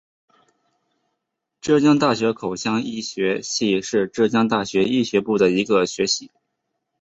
[1.61, 6.31] 浙江大学口腔医学系是浙江大学医学部的一个学系。